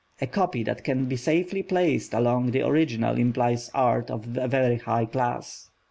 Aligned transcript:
A 0.19 0.25
copy 0.25 0.63
that 0.63 0.83
can 0.83 1.15
safely 1.15 1.61
be 1.61 1.67
placed 1.67 2.15
alongside 2.15 2.53
the 2.53 2.63
original 2.65 3.19
implies 3.19 3.69
art 3.75 4.09
of 4.09 4.35
a 4.35 4.47
very 4.47 4.77
high 4.77 5.05
class. 5.05 5.69